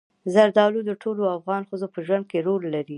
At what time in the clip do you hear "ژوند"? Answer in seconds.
2.05-2.25